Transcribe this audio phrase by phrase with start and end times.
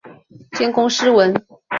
[0.53, 1.31] 兼工诗文。